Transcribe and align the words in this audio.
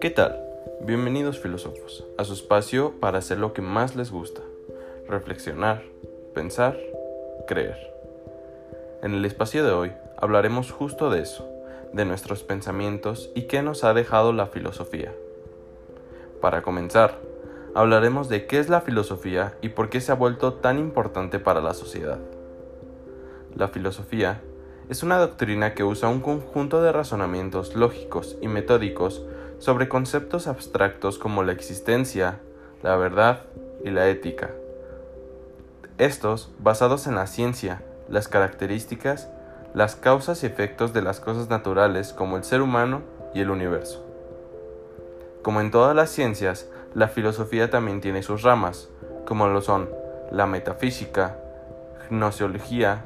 ¿Qué 0.00 0.08
tal? 0.08 0.40
Bienvenidos 0.80 1.40
filósofos 1.40 2.06
a 2.16 2.24
su 2.24 2.32
espacio 2.32 2.94
para 3.00 3.18
hacer 3.18 3.36
lo 3.36 3.52
que 3.52 3.60
más 3.60 3.96
les 3.96 4.10
gusta, 4.10 4.40
reflexionar, 5.06 5.82
pensar, 6.32 6.78
creer. 7.46 7.76
En 9.02 9.12
el 9.12 9.26
espacio 9.26 9.62
de 9.62 9.72
hoy 9.72 9.92
hablaremos 10.16 10.72
justo 10.72 11.10
de 11.10 11.20
eso, 11.20 11.46
de 11.92 12.06
nuestros 12.06 12.42
pensamientos 12.42 13.30
y 13.34 13.42
qué 13.42 13.60
nos 13.60 13.84
ha 13.84 13.92
dejado 13.92 14.32
la 14.32 14.46
filosofía. 14.46 15.12
Para 16.40 16.62
comenzar, 16.62 17.18
hablaremos 17.74 18.30
de 18.30 18.46
qué 18.46 18.58
es 18.58 18.70
la 18.70 18.80
filosofía 18.80 19.54
y 19.60 19.68
por 19.68 19.90
qué 19.90 20.00
se 20.00 20.12
ha 20.12 20.14
vuelto 20.14 20.54
tan 20.54 20.78
importante 20.78 21.38
para 21.40 21.60
la 21.60 21.74
sociedad. 21.74 22.20
La 23.54 23.68
filosofía 23.68 24.40
es 24.88 25.02
una 25.02 25.18
doctrina 25.18 25.74
que 25.74 25.84
usa 25.84 26.08
un 26.08 26.20
conjunto 26.20 26.80
de 26.80 26.90
razonamientos 26.90 27.76
lógicos 27.76 28.38
y 28.40 28.48
metódicos 28.48 29.26
sobre 29.60 29.88
conceptos 29.88 30.48
abstractos 30.48 31.18
como 31.18 31.44
la 31.44 31.52
existencia, 31.52 32.40
la 32.82 32.96
verdad 32.96 33.42
y 33.84 33.90
la 33.90 34.08
ética. 34.08 34.50
Estos 35.98 36.50
basados 36.58 37.06
en 37.06 37.14
la 37.14 37.26
ciencia, 37.26 37.82
las 38.08 38.26
características, 38.26 39.28
las 39.74 39.96
causas 39.96 40.42
y 40.42 40.46
efectos 40.46 40.92
de 40.94 41.02
las 41.02 41.20
cosas 41.20 41.50
naturales 41.50 42.14
como 42.14 42.38
el 42.38 42.42
ser 42.42 42.62
humano 42.62 43.02
y 43.34 43.42
el 43.42 43.50
universo. 43.50 44.04
Como 45.42 45.60
en 45.60 45.70
todas 45.70 45.94
las 45.94 46.08
ciencias, 46.10 46.68
la 46.94 47.08
filosofía 47.08 47.70
también 47.70 48.00
tiene 48.00 48.22
sus 48.22 48.42
ramas, 48.42 48.88
como 49.26 49.46
lo 49.46 49.60
son 49.60 49.90
la 50.32 50.46
metafísica, 50.46 51.36
gnoseología, 52.08 53.04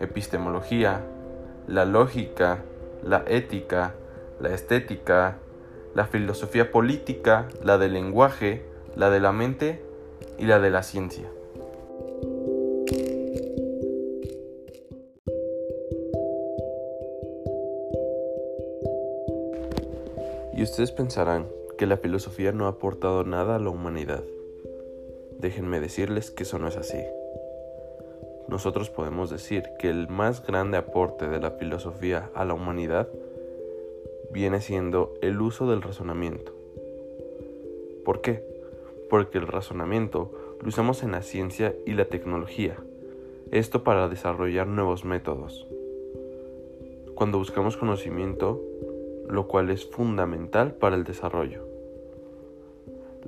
epistemología, 0.00 1.00
la 1.68 1.84
lógica, 1.84 2.58
la 3.04 3.22
ética, 3.26 3.92
la 4.40 4.52
estética, 4.52 5.36
la 5.94 6.06
filosofía 6.06 6.70
política, 6.70 7.48
la 7.62 7.78
del 7.78 7.92
lenguaje, 7.94 8.62
la 8.96 9.10
de 9.10 9.20
la 9.20 9.32
mente 9.32 9.82
y 10.38 10.46
la 10.46 10.58
de 10.58 10.70
la 10.70 10.82
ciencia. 10.82 11.28
Y 20.54 20.62
ustedes 20.62 20.92
pensarán 20.92 21.48
que 21.76 21.86
la 21.86 21.96
filosofía 21.96 22.52
no 22.52 22.66
ha 22.66 22.70
aportado 22.70 23.24
nada 23.24 23.56
a 23.56 23.58
la 23.58 23.70
humanidad. 23.70 24.22
Déjenme 25.38 25.80
decirles 25.80 26.30
que 26.30 26.44
eso 26.44 26.58
no 26.58 26.68
es 26.68 26.76
así 26.76 26.98
nosotros 28.52 28.90
podemos 28.90 29.30
decir 29.30 29.64
que 29.78 29.88
el 29.88 30.08
más 30.08 30.44
grande 30.46 30.76
aporte 30.76 31.26
de 31.26 31.40
la 31.40 31.52
filosofía 31.52 32.30
a 32.34 32.44
la 32.44 32.52
humanidad 32.52 33.08
viene 34.32 34.60
siendo 34.60 35.12
el 35.20 35.40
uso 35.40 35.68
del 35.68 35.82
razonamiento. 35.82 36.52
¿Por 38.04 38.22
qué? 38.22 38.42
Porque 39.10 39.38
el 39.38 39.46
razonamiento 39.46 40.32
lo 40.60 40.68
usamos 40.68 41.02
en 41.02 41.12
la 41.12 41.22
ciencia 41.22 41.74
y 41.84 41.92
la 41.92 42.06
tecnología, 42.06 42.76
esto 43.50 43.84
para 43.84 44.08
desarrollar 44.08 44.66
nuevos 44.66 45.04
métodos. 45.04 45.66
Cuando 47.14 47.38
buscamos 47.38 47.76
conocimiento, 47.76 48.60
lo 49.28 49.46
cual 49.46 49.70
es 49.70 49.84
fundamental 49.84 50.72
para 50.72 50.96
el 50.96 51.04
desarrollo. 51.04 51.66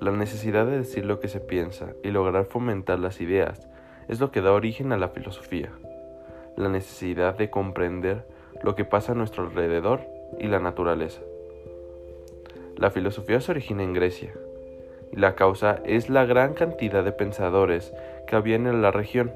La 0.01 0.11
necesidad 0.11 0.67
de 0.67 0.79
decir 0.79 1.05
lo 1.05 1.21
que 1.21 1.29
se 1.29 1.41
piensa 1.41 1.93
y 2.03 2.11
lograr 2.11 2.47
fomentar 2.47 2.99
las 2.99 3.21
ideas 3.21 3.69
es 4.09 4.21
lo 4.21 4.31
que 4.31 4.41
da 4.41 4.53
origen 4.53 4.93
a 4.93 4.97
la 4.97 5.11
filosofía, 5.11 5.71
la 6.57 6.69
necesidad 6.69 7.37
de 7.37 7.51
comprender 7.51 8.27
lo 8.63 8.75
que 8.75 8.85
pasa 8.85 9.13
a 9.13 9.14
nuestro 9.14 9.45
alrededor 9.45 10.01
y 10.40 10.48
la 10.48 10.61
naturaleza. 10.61 11.20
La 12.77 12.90
filosofía 12.90 13.40
se 13.40 13.52
origina 13.52 13.83
en 13.83 13.92
Grecia, 13.92 14.33
y 15.12 15.17
la 15.17 15.34
causa 15.34 15.80
es 15.84 16.08
la 16.08 16.24
gran 16.24 16.55
cantidad 16.55 17.05
de 17.05 17.12
pensadores 17.12 17.92
que 18.27 18.36
había 18.36 18.56
en 18.56 18.83
la 18.83 18.90
región, 18.90 19.33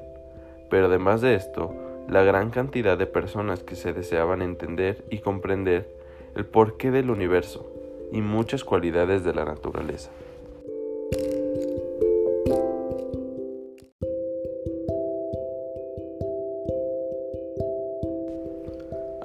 pero 0.69 0.87
además 0.87 1.21
de 1.21 1.35
esto, 1.35 1.73
la 2.09 2.23
gran 2.23 2.49
cantidad 2.49 2.97
de 2.97 3.05
personas 3.05 3.63
que 3.63 3.75
se 3.75 3.93
deseaban 3.93 4.41
entender 4.41 5.03
y 5.09 5.19
comprender 5.19 5.87
el 6.35 6.45
porqué 6.45 6.91
del 6.91 7.09
universo 7.09 7.71
y 8.11 8.21
muchas 8.21 8.63
cualidades 8.63 9.23
de 9.23 9.33
la 9.33 9.45
naturaleza. 9.45 10.09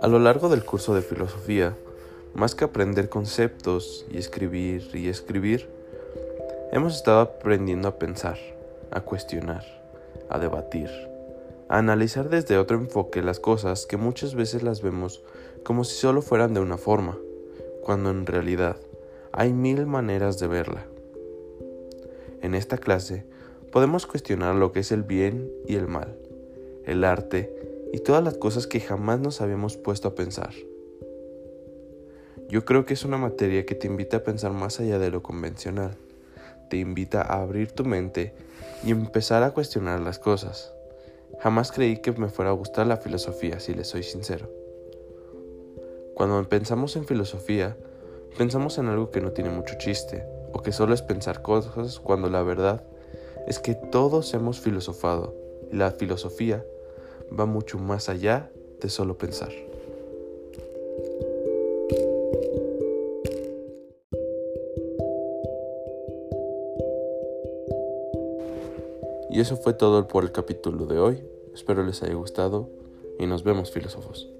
A 0.05 0.07
lo 0.07 0.19
largo 0.19 0.51
del 0.51 0.67
curso 0.67 0.95
de 0.95 1.01
filosofía, 1.01 1.75
más 2.35 2.55
que 2.55 2.67
aprender 2.67 3.09
conceptos 3.09 4.05
y 4.11 4.19
escribir 4.19 4.91
y 4.93 5.09
escribir, 5.09 5.67
hemos 6.73 6.95
estado 6.95 7.21
aprendiendo 7.21 7.89
a 7.89 7.99
pensar, 7.99 8.37
a 8.91 9.01
cuestionar, 9.01 9.65
a 10.29 10.39
debatir, 10.39 10.91
a 11.71 11.79
analizar 11.79 12.29
desde 12.29 12.59
otro 12.59 12.77
enfoque 12.77 13.23
las 13.23 13.41
cosas 13.41 13.87
que 13.87 13.97
muchas 13.97 14.35
veces 14.35 14.63
las 14.63 14.83
vemos 14.83 15.23
como 15.63 15.85
si 15.85 15.95
solo 15.95 16.21
fueran 16.21 16.53
de 16.53 16.61
una 16.61 16.77
forma, 16.77 17.17
cuando 17.83 18.11
en 18.11 18.27
realidad 18.27 18.77
hay 19.33 19.55
mil 19.55 19.87
maneras 19.87 20.39
de 20.39 20.49
verla. 20.49 20.85
En 22.43 22.55
esta 22.55 22.77
clase 22.77 23.25
podemos 23.73 24.07
cuestionar 24.07 24.55
lo 24.55 24.71
que 24.71 24.81
es 24.81 24.93
el 24.93 25.03
bien 25.03 25.51
y 25.67 25.77
el 25.77 25.89
mal, 25.89 26.15
el 26.85 27.05
arte 27.05 27.74
y 27.95 28.01
todas 28.01 28.25
las 28.25 28.37
cosas 28.39 28.67
que 28.67 28.81
jamás 28.81 29.21
nos 29.21 29.41
habíamos 29.41 29.77
puesto 29.77 30.09
a 30.09 30.17
pensar. 30.17 30.51
Yo 32.49 32.65
creo 32.65 32.87
que 32.87 32.95
es 32.95 33.05
una 33.05 33.19
materia 33.19 33.65
que 33.65 33.77
te 33.77 33.87
invita 33.87 34.17
a 34.17 34.25
pensar 34.25 34.51
más 34.51 34.81
allá 34.81 34.99
de 34.99 35.13
lo 35.13 35.23
convencional, 35.23 35.97
te 36.71 36.79
invita 36.79 37.23
a 37.23 37.41
abrir 37.41 37.71
tu 37.71 37.85
mente 37.85 38.35
y 38.85 38.91
empezar 38.91 39.45
a 39.45 39.53
cuestionar 39.53 40.01
las 40.01 40.19
cosas. 40.19 40.73
Jamás 41.39 41.71
creí 41.71 41.99
que 41.99 42.11
me 42.11 42.29
fuera 42.29 42.51
a 42.51 42.55
gustar 42.55 42.89
la 42.89 42.97
filosofía, 42.97 43.61
si 43.61 43.75
le 43.75 43.85
soy 43.85 44.03
sincero. 44.03 44.51
Cuando 46.15 46.49
pensamos 46.49 46.97
en 46.97 47.07
filosofía, 47.07 47.77
pensamos 48.37 48.77
en 48.79 48.89
algo 48.89 49.13
que 49.13 49.21
no 49.21 49.31
tiene 49.31 49.51
mucho 49.51 49.77
chiste, 49.79 50.25
o 50.53 50.63
que 50.63 50.73
solo 50.73 50.95
es 50.95 51.03
pensar 51.03 51.43
cosas 51.43 52.01
cuando 52.01 52.29
la 52.29 52.43
verdad 52.43 52.83
es 53.47 53.61
que 53.61 53.77
todos 53.77 54.35
hemos 54.35 54.59
filosofado, 54.59 55.33
y 55.71 55.77
la 55.77 55.93
filosofía 55.93 56.65
va 57.39 57.47
mucho 57.47 57.79
más 57.79 58.09
allá 58.09 58.51
de 58.81 58.89
solo 58.89 59.19
pensar. 59.19 59.53
Y 69.31 69.41
eso 69.41 69.57
fue 69.57 69.75
todo 69.75 70.07
por 70.07 70.23
el 70.23 70.31
capítulo 70.31 70.87
de 70.87 70.99
hoy. 71.01 71.25
Espero 71.53 71.83
les 71.83 72.03
haya 72.05 72.15
gustado 72.15 72.69
y 73.19 73.27
nos 73.27 73.43
vemos 73.43 73.73
filósofos. 73.73 74.31